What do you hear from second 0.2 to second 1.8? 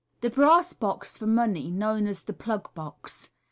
The Brass Box for Money,